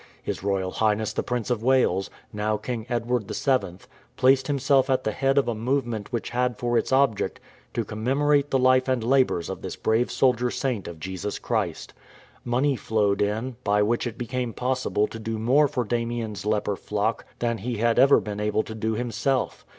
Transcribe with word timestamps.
His 0.23 0.41
Royal 0.41 0.71
Highness 0.71 1.13
the 1.13 1.21
Prince 1.21 1.51
of 1.51 1.61
Wales— 1.61 2.09
now 2.33 2.57
King 2.57 2.87
Edward 2.89 3.27
VII— 3.31 3.77
placed 4.17 4.47
himself 4.47 4.89
at 4.89 5.03
the 5.03 5.11
head 5.11 5.37
of 5.37 5.47
a 5.47 5.53
movement 5.53 6.11
which 6.11 6.31
had 6.31 6.57
for 6.57 6.75
its 6.75 6.91
object 6.91 7.39
to 7.75 7.85
com 7.85 8.03
memorate 8.03 8.49
the 8.49 8.57
life 8.57 8.87
and 8.87 9.03
labours 9.03 9.47
of 9.47 9.61
this 9.61 9.75
brave 9.75 10.11
soldier 10.11 10.49
saint 10.49 10.87
of 10.87 10.99
Jesus 10.99 11.37
Christ. 11.37 11.93
Money 12.43 12.75
flowed 12.75 13.21
in, 13.21 13.57
by 13.63 13.83
which 13.83 14.07
it 14.07 14.17
became 14.17 14.53
possible 14.53 15.05
to 15.05 15.19
do 15.19 15.33
much 15.37 15.45
more 15.47 15.67
for 15.67 15.83
Damien's 15.83 16.47
leper 16.47 16.75
flock 16.75 17.23
than 17.37 17.59
he 17.59 17.77
had 17.77 17.99
ever 17.99 18.19
been 18.19 18.39
able 18.39 18.63
to 18.63 18.73
do 18.73 18.93
himself. 18.93 19.63